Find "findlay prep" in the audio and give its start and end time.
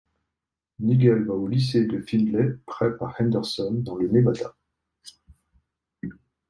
2.01-2.99